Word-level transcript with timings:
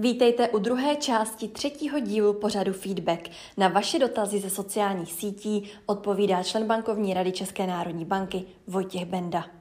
Vítejte 0.00 0.48
u 0.48 0.58
druhé 0.58 0.96
části 0.96 1.48
třetího 1.48 2.00
dílu 2.00 2.32
pořadu 2.32 2.72
Feedback. 2.72 3.28
Na 3.56 3.68
vaše 3.68 3.98
dotazy 3.98 4.38
ze 4.38 4.50
sociálních 4.50 5.12
sítí 5.12 5.70
odpovídá 5.86 6.42
člen 6.42 6.66
bankovní 6.66 7.14
rady 7.14 7.32
České 7.32 7.66
národní 7.66 8.04
banky 8.04 8.44
Vojtěch 8.66 9.04
Benda. 9.04 9.55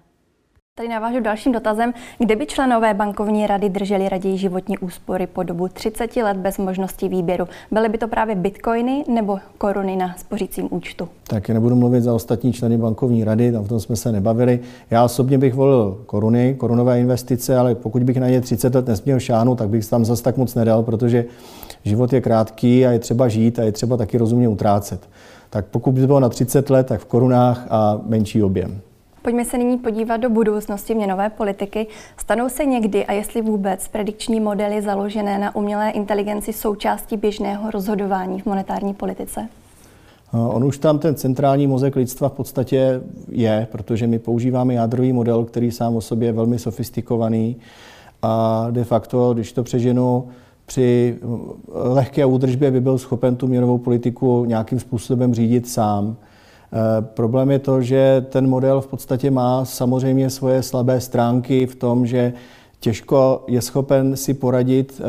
Tady 0.78 0.90
navážu 0.90 1.20
dalším 1.20 1.52
dotazem, 1.52 1.94
kde 2.18 2.36
by 2.36 2.46
členové 2.46 2.94
bankovní 2.94 3.48
rady 3.48 3.70
drželi 3.70 4.10
raději 4.10 4.38
životní 4.38 4.78
úspory 4.78 5.28
po 5.28 5.44
dobu 5.44 5.68
30 5.68 6.16
let 6.16 6.38
bez 6.38 6.58
možnosti 6.58 7.08
výběru. 7.08 7.48
Byly 7.72 7.90
by 7.90 7.98
to 7.98 8.08
právě 8.08 8.36
bitcoiny 8.36 9.04
nebo 9.08 9.38
koruny 9.58 9.96
na 9.96 10.16
spořícím 10.18 10.68
účtu? 10.72 11.10
Tak 11.28 11.50
nebudu 11.50 11.76
mluvit 11.76 12.02
za 12.02 12.14
ostatní 12.14 12.54
členy 12.54 12.78
bankovní 12.78 13.24
rady, 13.24 13.52
tam 13.52 13.64
v 13.64 13.68
tom 13.68 13.80
jsme 13.80 13.96
se 13.96 14.12
nebavili. 14.12 14.60
Já 14.92 15.04
osobně 15.04 15.38
bych 15.38 15.54
volil 15.54 16.02
koruny, 16.06 16.56
korunové 16.58 17.00
investice, 17.00 17.58
ale 17.58 17.76
pokud 17.76 18.04
bych 18.04 18.18
na 18.18 18.30
ně 18.30 18.42
30 18.42 18.76
let 18.76 18.88
nesměl 18.88 19.20
šánu, 19.20 19.56
tak 19.56 19.70
bych 19.70 19.90
tam 19.90 20.06
zase 20.06 20.24
tak 20.24 20.38
moc 20.38 20.56
nedal, 20.56 20.84
protože 20.84 21.26
život 21.84 22.14
je 22.14 22.22
krátký 22.22 22.86
a 22.86 22.92
je 22.92 23.00
třeba 23.00 23.28
žít 23.28 23.60
a 23.60 23.64
je 23.64 23.72
třeba 23.72 23.98
taky 23.98 24.18
rozumně 24.18 24.48
utrácet. 24.48 25.10
Tak 25.50 25.66
pokud 25.66 25.92
by 25.92 26.02
to 26.02 26.08
bylo 26.08 26.20
na 26.20 26.30
30 26.30 26.70
let, 26.70 26.88
tak 26.88 27.02
v 27.02 27.06
korunách 27.06 27.68
a 27.70 28.00
menší 28.06 28.44
objem. 28.44 28.82
Pojďme 29.26 29.46
se 29.46 29.58
nyní 29.58 29.78
podívat 29.78 30.18
do 30.18 30.30
budoucnosti 30.30 30.96
měnové 30.96 31.30
politiky. 31.30 31.88
Stanou 32.18 32.50
se 32.50 32.66
někdy 32.66 33.06
a 33.06 33.14
jestli 33.14 33.42
vůbec 33.42 33.88
predikční 33.88 34.40
modely 34.40 34.82
založené 34.82 35.40
na 35.40 35.56
umělé 35.56 35.90
inteligenci 35.90 36.54
součástí 36.54 37.18
běžného 37.18 37.72
rozhodování 37.72 38.42
v 38.42 38.46
monetární 38.46 38.94
politice? 38.94 39.48
On 40.34 40.64
už 40.64 40.78
tam 40.78 41.00
ten 41.00 41.16
centrální 41.16 41.68
mozek 41.68 41.96
lidstva 41.96 42.30
v 42.30 42.32
podstatě 42.32 43.02
je, 43.30 43.68
protože 43.72 44.08
my 44.08 44.20
používáme 44.20 44.74
jádrový 44.74 45.14
model, 45.14 45.46
který 45.46 45.72
sám 45.72 45.96
o 45.96 46.02
sobě 46.02 46.28
je 46.28 46.34
velmi 46.34 46.60
sofistikovaný 46.60 47.56
a 48.22 48.68
de 48.72 48.84
facto, 48.84 49.34
když 49.34 49.52
to 49.52 49.64
přeženu, 49.64 50.28
při 50.66 51.18
lehké 51.74 52.26
údržbě 52.26 52.72
by 52.72 52.82
byl 52.82 52.98
schopen 52.98 53.36
tu 53.36 53.48
měnovou 53.48 53.78
politiku 53.78 54.46
nějakým 54.46 54.80
způsobem 54.80 55.34
řídit 55.34 55.70
sám. 55.70 56.16
Eh, 56.76 57.02
problém 57.02 57.52
je 57.52 57.60
to, 57.60 57.82
že 57.82 58.26
ten 58.30 58.48
model 58.50 58.82
v 58.82 58.88
podstatě 58.88 59.32
má 59.32 59.66
samozřejmě 59.66 60.30
svoje 60.30 60.64
slabé 60.64 61.02
stránky 61.02 61.66
v 61.66 61.76
tom, 61.76 62.08
že 62.08 62.34
těžko 62.80 63.44
je 63.48 63.62
schopen 63.62 64.18
si 64.18 64.34
poradit 64.34 65.02
eh, 65.02 65.04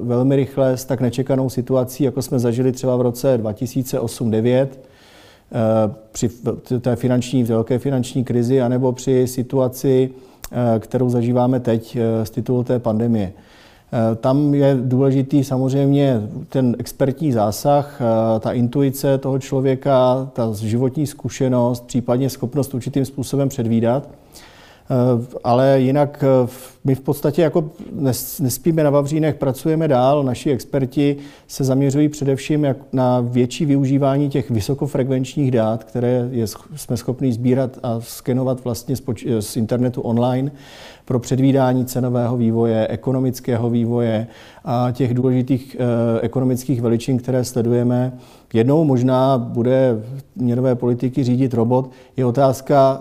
velmi 0.00 0.36
rychle 0.36 0.76
s 0.76 0.84
tak 0.84 1.00
nečekanou 1.00 1.50
situací, 1.50 2.04
jako 2.04 2.22
jsme 2.22 2.38
zažili 2.38 2.72
třeba 2.72 2.96
v 2.96 3.00
roce 3.00 3.42
2008-2009 3.42 4.66
eh, 4.66 4.68
při 6.12 6.30
té 6.80 6.96
finanční, 6.96 7.44
velké 7.44 7.78
finanční 7.78 8.24
krizi, 8.24 8.60
anebo 8.60 8.92
při 8.92 9.26
situaci, 9.26 10.10
kterou 10.78 11.10
zažíváme 11.10 11.60
teď 11.60 11.98
z 12.22 12.30
titulu 12.30 12.64
té 12.64 12.78
pandemie. 12.78 13.32
Eh, 13.94 14.16
tam 14.16 14.54
je 14.54 14.78
důležitý 14.80 15.44
samozřejmě 15.44 16.28
ten 16.48 16.76
expertní 16.78 17.32
zásah, 17.32 18.00
eh, 18.00 18.40
ta 18.40 18.52
intuice 18.52 19.18
toho 19.18 19.38
člověka, 19.38 20.28
ta 20.32 20.52
životní 20.52 21.06
zkušenost, 21.06 21.86
případně 21.86 22.30
schopnost 22.30 22.74
určitým 22.74 23.04
způsobem 23.04 23.48
předvídat. 23.48 24.08
Eh, 24.90 25.26
ale 25.44 25.80
jinak 25.80 26.24
my 26.84 26.94
v 26.94 27.00
podstatě 27.00 27.42
jako 27.42 27.70
nespíme 28.40 28.84
na 28.84 28.90
Vavřínech, 28.90 29.34
pracujeme 29.34 29.88
dál. 29.88 30.22
Naši 30.22 30.50
experti 30.50 31.16
se 31.46 31.64
zaměřují 31.64 32.08
především 32.08 32.66
na 32.92 33.20
větší 33.20 33.64
využívání 33.64 34.28
těch 34.28 34.50
vysokofrekvenčních 34.50 35.50
dát, 35.50 35.84
které 35.84 36.28
je, 36.30 36.46
jsme 36.76 36.96
schopni 36.96 37.32
sbírat 37.32 37.78
a 37.82 38.00
skenovat 38.00 38.64
vlastně 38.64 38.96
z 39.40 39.56
internetu 39.56 40.00
online 40.00 40.52
pro 41.04 41.18
předvídání 41.18 41.84
cenového 41.84 42.36
vývoje, 42.36 42.86
ekonomického 42.88 43.70
vývoje 43.70 44.26
a 44.64 44.88
těch 44.92 45.14
důležitých 45.14 45.76
eh, 45.80 46.20
ekonomických 46.20 46.82
veličin, 46.82 47.18
které 47.18 47.44
sledujeme. 47.44 48.12
Jednou 48.54 48.84
možná 48.84 49.38
bude 49.38 50.02
měnové 50.36 50.74
politiky 50.74 51.24
řídit 51.24 51.54
robot. 51.54 51.90
Je 52.16 52.24
otázka, 52.26 53.00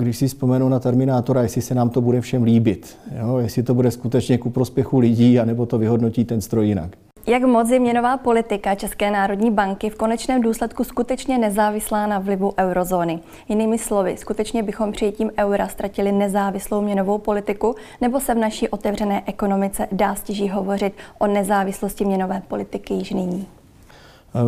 když 0.00 0.16
si 0.16 0.28
vzpomenu 0.28 0.68
na 0.68 0.80
Terminátora, 0.80 1.42
jestli 1.42 1.62
se 1.62 1.74
nám 1.74 1.90
to 1.90 2.00
bude 2.00 2.20
všem 2.20 2.42
líbit. 2.42 2.98
Jo? 3.20 3.38
Jestli 3.38 3.62
to 3.62 3.74
bude 3.74 3.90
skutečně 3.90 4.38
ku 4.38 4.50
prospěchu 4.50 4.98
lidí, 4.98 5.38
anebo 5.38 5.66
to 5.66 5.78
vyhodnotí 5.78 6.24
ten 6.24 6.40
stroj 6.40 6.68
jinak. 6.68 6.96
Jak 7.26 7.42
moc 7.42 7.70
je 7.70 7.80
měnová 7.80 8.16
politika 8.16 8.74
České 8.74 9.10
národní 9.10 9.50
banky 9.50 9.90
v 9.90 9.94
konečném 9.94 10.42
důsledku 10.42 10.84
skutečně 10.84 11.38
nezávislá 11.38 12.06
na 12.06 12.18
vlivu 12.18 12.52
eurozóny? 12.58 13.18
Jinými 13.48 13.78
slovy, 13.78 14.16
skutečně 14.18 14.62
bychom 14.62 14.92
přijetím 14.92 15.30
eura 15.38 15.68
ztratili 15.68 16.12
nezávislou 16.12 16.82
měnovou 16.82 17.18
politiku, 17.18 17.74
nebo 18.00 18.20
se 18.20 18.34
v 18.34 18.38
naší 18.38 18.68
otevřené 18.68 19.22
ekonomice 19.26 19.86
dá 19.92 20.14
stěží 20.14 20.48
hovořit 20.48 20.92
o 21.18 21.26
nezávislosti 21.26 22.04
měnové 22.04 22.42
politiky 22.48 22.94
již 22.94 23.10
nyní? 23.10 23.46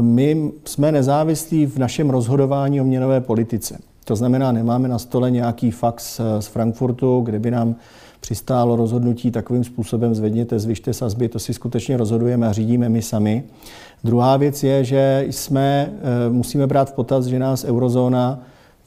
My 0.00 0.52
jsme 0.64 0.92
nezávislí 0.92 1.66
v 1.66 1.78
našem 1.78 2.10
rozhodování 2.10 2.80
o 2.80 2.84
měnové 2.84 3.20
politice. 3.20 3.78
To 4.04 4.16
znamená, 4.16 4.52
nemáme 4.52 4.88
na 4.88 4.98
stole 4.98 5.30
nějaký 5.30 5.70
fax 5.70 6.20
z 6.40 6.46
Frankfurtu, 6.46 7.20
kde 7.20 7.38
by 7.38 7.50
nám 7.50 7.74
přistálo 8.22 8.76
rozhodnutí 8.76 9.30
takovým 9.30 9.64
způsobem 9.64 10.14
zvedněte, 10.14 10.58
zvyšte 10.58 10.94
sazby, 10.94 11.28
to 11.28 11.38
si 11.38 11.54
skutečně 11.54 11.96
rozhodujeme 11.96 12.48
a 12.48 12.52
řídíme 12.52 12.88
my 12.88 13.02
sami. 13.02 13.44
Druhá 14.04 14.36
věc 14.36 14.62
je, 14.62 14.84
že 14.84 15.24
jsme, 15.30 15.92
eh, 15.92 16.30
musíme 16.30 16.66
brát 16.66 16.90
v 16.90 16.92
potaz, 16.92 17.24
že 17.24 17.38
nás 17.38 17.64
eurozóna 17.64 18.40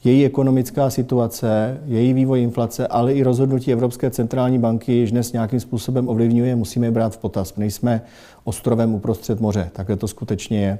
její 0.04 0.24
ekonomická 0.24 0.90
situace, 0.90 1.80
její 1.86 2.12
vývoj 2.12 2.42
inflace, 2.42 2.86
ale 2.86 3.12
i 3.12 3.22
rozhodnutí 3.22 3.72
Evropské 3.72 4.10
centrální 4.10 4.58
banky 4.58 4.92
již 4.92 5.10
dnes 5.10 5.32
nějakým 5.32 5.60
způsobem 5.60 6.08
ovlivňuje, 6.08 6.56
musíme 6.56 6.86
je 6.86 6.90
brát 6.90 7.14
v 7.14 7.18
potaz. 7.18 7.56
Nejsme 7.56 8.02
ostrovem 8.44 8.94
uprostřed 8.94 9.40
moře, 9.40 9.70
takhle 9.72 9.96
to 9.96 10.08
skutečně 10.08 10.60
je. 10.60 10.78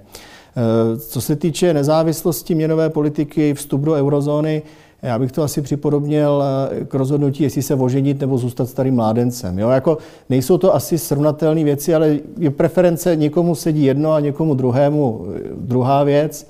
Eh, 0.56 0.98
co 0.98 1.20
se 1.20 1.36
týče 1.36 1.74
nezávislosti 1.74 2.54
měnové 2.54 2.90
politiky, 2.90 3.54
vstup 3.54 3.80
do 3.80 3.92
eurozóny, 3.92 4.62
já 5.02 5.18
bych 5.18 5.32
to 5.32 5.42
asi 5.42 5.62
připodobnil 5.62 6.42
eh, 6.44 6.84
k 6.84 6.94
rozhodnutí, 6.94 7.42
jestli 7.42 7.62
se 7.62 7.74
oženit 7.74 8.20
nebo 8.20 8.38
zůstat 8.38 8.68
starým 8.68 8.94
mládencem. 8.94 9.58
Jo? 9.58 9.68
Jako 9.68 9.98
nejsou 10.28 10.58
to 10.58 10.74
asi 10.74 10.98
srovnatelné 10.98 11.64
věci, 11.64 11.94
ale 11.94 12.18
je 12.38 12.50
preference, 12.50 13.16
někomu 13.16 13.54
sedí 13.54 13.84
jedno 13.84 14.12
a 14.12 14.20
někomu 14.20 14.54
druhému 14.54 15.26
eh, 15.36 15.40
druhá 15.56 16.04
věc. 16.04 16.48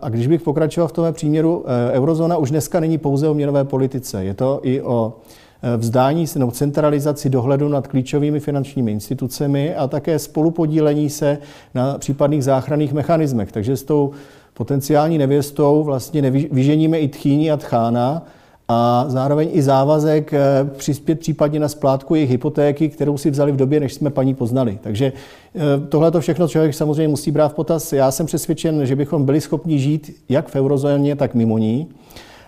A 0.00 0.08
když 0.08 0.26
bych 0.26 0.42
pokračoval 0.42 0.88
v 0.88 0.92
tomhle 0.92 1.12
příměru, 1.12 1.64
eurozóna 1.92 2.36
už 2.36 2.50
dneska 2.50 2.80
není 2.80 2.98
pouze 2.98 3.28
o 3.28 3.34
měnové 3.34 3.64
politice, 3.64 4.24
je 4.24 4.34
to 4.34 4.60
i 4.62 4.82
o 4.82 5.14
Eh, 5.62 5.76
vzdání 5.76 6.26
se 6.26 6.38
nebo 6.38 6.52
centralizaci 6.52 7.30
dohledu 7.30 7.68
nad 7.68 7.86
klíčovými 7.86 8.40
finančními 8.40 8.92
institucemi 8.92 9.74
a 9.74 9.86
také 9.86 10.18
spolupodílení 10.18 11.10
se 11.10 11.38
na 11.74 11.98
případných 11.98 12.44
záchranných 12.44 12.92
mechanismech. 12.92 13.52
Takže 13.52 13.76
s 13.76 13.82
tou 13.82 14.10
potenciální 14.54 15.18
nevěstou 15.18 15.84
vlastně 15.84 16.30
vyženíme 16.30 16.98
i 16.98 17.08
tchýní 17.08 17.50
a 17.50 17.56
tchána, 17.56 18.22
a 18.68 19.04
zároveň 19.08 19.48
i 19.52 19.62
závazek 19.62 20.32
eh, 20.32 20.40
přispět 20.76 21.20
případně 21.20 21.60
na 21.60 21.68
splátku 21.68 22.14
jejich 22.14 22.30
hypotéky, 22.30 22.88
kterou 22.88 23.18
si 23.18 23.30
vzali 23.30 23.52
v 23.52 23.56
době, 23.56 23.80
než 23.80 23.94
jsme 23.94 24.10
paní 24.10 24.34
poznali. 24.34 24.78
Takže 24.82 25.12
eh, 25.54 25.60
tohle 25.88 26.10
to 26.10 26.20
všechno 26.20 26.48
člověk 26.48 26.74
samozřejmě 26.74 27.08
musí 27.08 27.30
brát 27.30 27.48
v 27.48 27.54
potaz. 27.54 27.92
Já 27.92 28.10
jsem 28.10 28.26
přesvědčen, 28.26 28.86
že 28.86 28.96
bychom 28.96 29.24
byli 29.24 29.40
schopni 29.40 29.78
žít 29.78 30.22
jak 30.28 30.48
v 30.48 30.56
eurozóně, 30.56 31.16
tak 31.16 31.34
mimo 31.34 31.58
ní. 31.58 31.88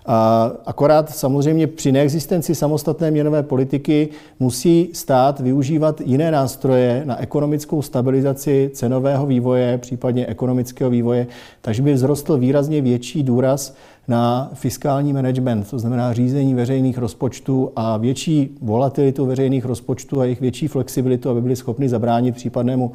A 0.07 0.51
akorát 0.67 1.11
samozřejmě 1.11 1.67
při 1.67 1.93
neexistenci 1.93 2.55
samostatné 2.55 3.11
měnové 3.11 3.43
politiky 3.43 4.09
musí 4.41 4.91
stát 4.93 5.41
využívat 5.41 6.01
jiné 6.01 6.31
nástroje 6.31 7.03
na 7.05 7.21
ekonomickou 7.21 7.83
stabilizaci 7.83 8.71
cenového 8.75 9.27
vývoje, 9.27 9.79
případně 9.79 10.27
ekonomického 10.27 10.91
vývoje, 10.91 11.27
takže 11.61 11.83
by 11.83 11.95
vzrostl 11.95 12.37
výrazně 12.39 12.83
větší 12.83 13.23
důraz 13.23 13.75
na 14.09 14.51
fiskální 14.55 15.13
management, 15.13 15.71
to 15.71 15.79
znamená 15.79 16.13
řízení 16.13 16.55
veřejných 16.55 16.99
rozpočtů 16.99 17.73
a 17.77 17.97
větší 17.97 18.57
volatilitu 18.63 19.27
veřejných 19.27 19.65
rozpočtů 19.65 20.21
a 20.21 20.25
jejich 20.25 20.41
větší 20.41 20.69
flexibilitu, 20.69 21.31
aby 21.31 21.41
byli 21.41 21.57
schopni 21.57 21.89
zabránit 21.89 22.35
případnému 22.35 22.93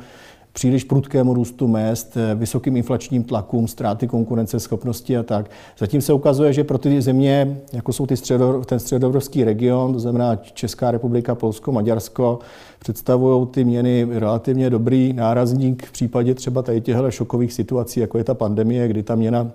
příliš 0.56 0.84
prudkému 0.84 1.34
růstu 1.34 1.68
mest, 1.68 2.18
eh, 2.18 2.36
vysokým 2.36 2.78
inflačním 2.78 3.24
tlakům, 3.24 3.68
ztráty 3.68 4.07
konkurenceschopnosti 4.07 5.18
a 5.18 5.24
tak. 5.24 5.52
Zatím 5.78 6.02
se 6.02 6.13
ukazuje, 6.13 6.54
že 6.54 6.63
pro 6.63 6.78
ty 6.78 7.02
země, 7.02 7.57
jako 7.74 7.94
jsou 7.94 8.06
ty 8.06 8.18
středo, 8.18 8.62
ten 8.66 8.80
středoevropský 8.80 9.44
region, 9.44 9.94
to 9.94 10.00
znamená 10.00 10.36
Česká 10.36 10.92
republika, 10.92 11.36
Polsko, 11.36 11.72
Maďarsko, 11.72 12.40
představují 12.80 13.48
ty 13.48 13.63
měny 13.63 14.07
relativně 14.12 14.69
dobrý 14.69 15.13
nárazník 15.13 15.86
v 15.86 15.92
případě 15.92 16.34
třeba 16.34 16.62
tady 16.62 16.81
těchto 16.81 17.12
šokových 17.12 17.54
situací, 17.54 18.00
jako 18.00 18.18
je 18.18 18.24
ta 18.24 18.34
pandemie, 18.34 18.88
kdy 18.88 19.04
ta 19.04 19.16
měna 19.16 19.51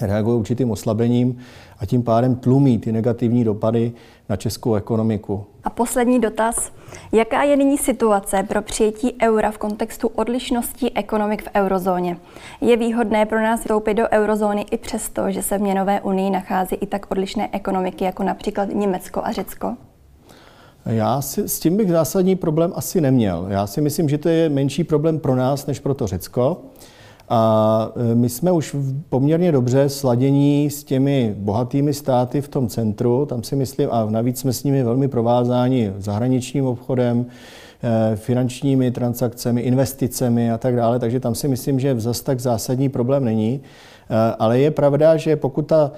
reaguje 0.00 0.36
určitým 0.36 0.70
oslabením 0.70 1.38
a 1.78 1.86
tím 1.86 2.02
pádem 2.02 2.34
tlumí 2.36 2.78
ty 2.78 2.92
negativní 2.92 3.44
dopady 3.44 3.92
na 4.28 4.36
českou 4.36 4.74
ekonomiku. 4.74 5.44
A 5.64 5.70
poslední 5.70 6.20
dotaz. 6.20 6.72
Jaká 7.12 7.42
je 7.42 7.56
nyní 7.56 7.78
situace 7.78 8.42
pro 8.42 8.62
přijetí 8.62 9.14
eura 9.22 9.50
v 9.50 9.58
kontextu 9.58 10.08
odlišností 10.08 10.96
ekonomik 10.96 11.42
v 11.42 11.48
eurozóně? 11.54 12.16
Je 12.60 12.76
výhodné 12.76 13.26
pro 13.26 13.42
nás 13.42 13.60
vstoupit 13.60 13.94
do 13.94 14.08
eurozóny 14.08 14.66
i 14.70 14.78
přesto, 14.78 15.30
že 15.30 15.42
se 15.42 15.58
v 15.58 15.62
měnové 15.62 16.00
unii 16.00 16.30
nachází 16.30 16.76
i 16.76 16.86
tak 16.86 17.10
odlišné 17.10 17.48
ekonomiky, 17.52 18.04
jako 18.04 18.22
například 18.22 18.68
Německo 18.74 19.20
a 19.24 19.32
Řecko? 19.32 19.76
Já 20.86 21.22
si, 21.22 21.48
s 21.48 21.60
tím 21.60 21.76
bych 21.76 21.90
zásadní 21.90 22.36
problém 22.36 22.72
asi 22.74 23.00
neměl. 23.00 23.46
Já 23.48 23.66
si 23.66 23.80
myslím, 23.80 24.08
že 24.08 24.18
to 24.18 24.28
je 24.28 24.48
menší 24.48 24.84
problém 24.84 25.18
pro 25.18 25.36
nás, 25.36 25.66
než 25.66 25.80
pro 25.80 25.94
to 25.94 26.06
Řecko. 26.06 26.60
A 27.28 27.92
e, 28.12 28.14
my 28.14 28.28
jsme 28.28 28.52
už 28.52 28.76
poměrně 29.08 29.52
dobře 29.52 29.88
sladění 29.88 30.70
s 30.70 30.84
těmi 30.84 31.34
bohatými 31.38 31.94
státy 31.94 32.40
v 32.40 32.48
tom 32.48 32.68
centru, 32.68 33.26
tam 33.26 33.42
si 33.42 33.56
myslím, 33.56 33.88
a 33.92 34.06
navíc 34.10 34.40
jsme 34.40 34.52
s 34.52 34.64
nimi 34.64 34.82
velmi 34.82 35.08
provázáni 35.08 35.92
zahraničním 35.98 36.66
obchodem, 36.66 37.26
finančními 38.14 38.90
transakcemi, 38.90 39.60
investicemi 39.60 40.52
a 40.52 40.58
tak 40.58 40.76
dále, 40.76 40.98
takže 40.98 41.20
tam 41.20 41.34
si 41.34 41.48
myslím, 41.48 41.80
že 41.80 42.00
zase 42.00 42.24
tak 42.24 42.40
zásadní 42.40 42.88
problém 42.88 43.24
není. 43.24 43.60
E, 44.10 44.34
ale 44.38 44.58
je 44.58 44.70
pravda, 44.70 45.16
že 45.16 45.36
pokud 45.36 45.66
ta 45.66 45.92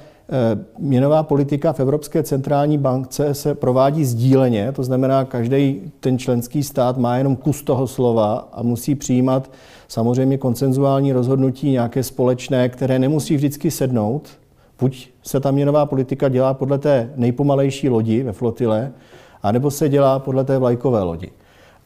měnová 0.78 1.22
politika 1.22 1.72
v 1.72 1.80
Evropské 1.80 2.22
centrální 2.22 2.78
bankce 2.78 3.34
se 3.34 3.54
provádí 3.54 4.04
sdíleně, 4.04 4.72
to 4.72 4.82
znamená, 4.82 5.24
každý 5.24 5.92
ten 6.00 6.18
členský 6.18 6.62
stát 6.62 6.98
má 6.98 7.16
jenom 7.16 7.36
kus 7.36 7.62
toho 7.62 7.86
slova 7.86 8.48
a 8.52 8.62
musí 8.62 8.94
přijímat 8.94 9.50
samozřejmě 9.88 10.38
koncenzuální 10.38 11.12
rozhodnutí 11.12 11.70
nějaké 11.70 12.02
společné, 12.02 12.68
které 12.68 12.98
nemusí 12.98 13.36
vždycky 13.36 13.70
sednout. 13.70 14.28
Buď 14.80 15.08
se 15.22 15.40
ta 15.40 15.50
měnová 15.50 15.86
politika 15.86 16.28
dělá 16.28 16.54
podle 16.54 16.78
té 16.78 17.10
nejpomalejší 17.16 17.88
lodi 17.88 18.22
ve 18.22 18.32
flotile, 18.32 18.92
anebo 19.42 19.70
se 19.70 19.88
dělá 19.88 20.18
podle 20.18 20.44
té 20.44 20.58
vlajkové 20.58 21.02
lodi. 21.02 21.30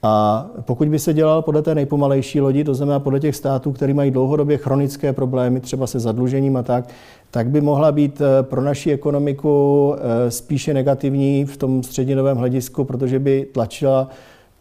A 0.03 0.47
pokud 0.61 0.89
by 0.89 0.99
se 0.99 1.15
dělal 1.15 1.43
podle 1.43 1.63
té 1.63 1.75
nejpomalejší 1.75 2.41
lodi, 2.41 2.65
to 2.65 2.75
znamená 2.75 3.01
podle 3.01 3.21
těch 3.21 3.37
států, 3.37 3.73
které 3.73 3.95
mají 3.95 4.11
dlouhodobě 4.11 4.57
chronické 4.57 5.13
problémy, 5.13 5.61
třeba 5.61 5.87
se 5.87 6.01
zadlužením 6.01 6.57
a 6.57 6.63
tak, 6.63 6.89
tak 7.31 7.49
by 7.49 7.61
mohla 7.61 7.93
být 7.93 8.21
eh, 8.21 8.43
pro 8.43 8.61
naši 8.61 8.93
ekonomiku 8.93 9.95
eh, 9.97 10.31
spíše 10.31 10.75
negativní 10.75 11.45
v 11.45 11.57
tom 11.57 11.83
střednědobém 11.83 12.37
hledisku, 12.37 12.85
protože 12.85 13.19
by 13.19 13.47
tlačila 13.53 14.09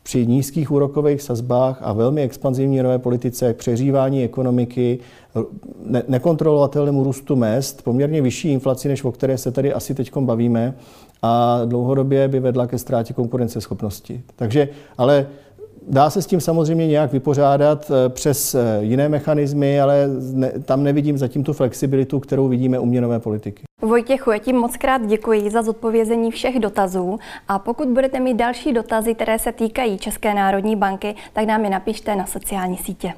při 0.08 0.28
nízkých 0.28 0.72
úrokových 0.72 1.22
sazbách 1.22 1.80
a 1.82 1.94
velmi 1.94 2.22
expanzivní 2.22 2.84
nové 2.84 3.00
politice 3.00 3.54
přeřívání 3.54 4.24
ekonomiky, 4.24 5.00
ne- 5.86 6.04
nekontrolovatelnému 6.08 7.04
růstu 7.04 7.36
mest, 7.36 7.82
poměrně 7.82 8.22
vyšší 8.22 8.52
inflaci, 8.52 8.88
než 8.88 9.04
o 9.04 9.12
které 9.12 9.38
se 9.38 9.52
tady 9.52 9.74
asi 9.74 9.94
teď 9.96 10.18
bavíme, 10.18 10.74
a 11.22 11.62
dlouhodobě 11.66 12.28
by 12.28 12.40
vedla 12.40 12.68
ke 12.68 12.78
ztrátě 12.78 13.14
konkurenceschopnosti. 13.14 14.22
Takže, 14.36 14.70
ale 14.98 15.28
Dá 15.90 16.10
se 16.10 16.22
s 16.22 16.28
tím 16.28 16.42
samozřejmě 16.42 16.88
nějak 16.88 17.12
vypořádat 17.12 17.92
eh, 17.92 18.10
přes 18.10 18.56
eh, 18.56 18.80
jiné 18.82 19.10
mechanismy, 19.10 19.82
ale 19.82 20.08
ne, 20.34 20.52
tam 20.66 20.84
nevidím 20.84 21.18
zatím 21.18 21.44
tu 21.44 21.54
flexibilitu, 21.54 22.20
kterou 22.20 22.48
vidíme 22.48 22.80
u 22.80 22.86
měnové 22.86 23.20
politiky. 23.20 23.64
Vojtěchu, 23.82 24.32
já 24.32 24.38
ti 24.38 24.54
moc 24.54 24.78
krát 24.78 25.08
děkuji 25.08 25.50
za 25.50 25.62
zodpovězení 25.62 26.32
všech 26.32 26.60
dotazů 26.60 27.20
a 27.48 27.60
pokud 27.60 27.88
budete 27.88 28.20
mít 28.20 28.34
další 28.34 28.74
dotazy, 28.74 29.16
které 29.16 29.40
se 29.40 29.52
týkají 29.52 29.98
České 29.98 30.34
národní 30.34 30.76
banky, 30.76 31.16
tak 31.34 31.46
nám 31.46 31.64
je 31.64 31.70
napište 31.70 32.16
na 32.16 32.26
sociální 32.26 32.78
sítě. 32.78 33.14